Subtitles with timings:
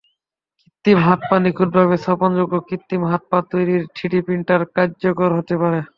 [0.57, 5.79] কৃত্রিম হাত-পা নিখুঁতভাবে স্থাপনযোগ্য কৃত্রিম হাত-পা তৈরিতে থ্রিডি প্রিন্টার কার্যকর হতে পারে।